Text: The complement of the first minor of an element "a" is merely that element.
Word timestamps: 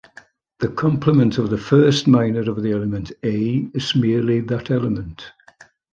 The 0.61 0.67
complement 0.69 1.37
of 1.37 1.51
the 1.51 1.59
first 1.59 2.07
minor 2.07 2.49
of 2.49 2.57
an 2.57 2.65
element 2.65 3.11
"a" 3.21 3.69
is 3.75 3.93
merely 3.95 4.39
that 4.39 4.71
element. 4.71 5.31